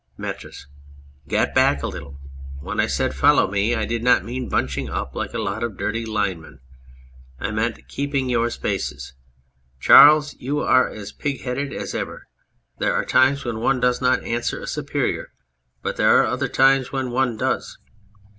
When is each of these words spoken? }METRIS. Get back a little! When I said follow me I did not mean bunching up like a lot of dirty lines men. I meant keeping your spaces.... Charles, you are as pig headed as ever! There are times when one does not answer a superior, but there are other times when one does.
}METRIS. 0.17 0.65
Get 1.27 1.53
back 1.53 1.83
a 1.83 1.87
little! 1.87 2.19
When 2.59 2.79
I 2.79 2.87
said 2.87 3.13
follow 3.13 3.47
me 3.51 3.75
I 3.75 3.85
did 3.85 4.03
not 4.03 4.25
mean 4.25 4.49
bunching 4.49 4.89
up 4.89 5.13
like 5.13 5.35
a 5.35 5.37
lot 5.37 5.61
of 5.61 5.77
dirty 5.77 6.07
lines 6.07 6.41
men. 6.41 6.59
I 7.39 7.51
meant 7.51 7.87
keeping 7.87 8.27
your 8.27 8.49
spaces.... 8.49 9.13
Charles, 9.79 10.33
you 10.39 10.59
are 10.59 10.89
as 10.89 11.11
pig 11.11 11.41
headed 11.41 11.71
as 11.71 11.93
ever! 11.93 12.25
There 12.79 12.95
are 12.95 13.05
times 13.05 13.45
when 13.45 13.59
one 13.59 13.79
does 13.79 14.01
not 14.01 14.23
answer 14.23 14.59
a 14.59 14.65
superior, 14.65 15.33
but 15.83 15.97
there 15.97 16.17
are 16.19 16.25
other 16.25 16.47
times 16.49 16.91
when 16.91 17.11
one 17.11 17.37
does. 17.37 17.77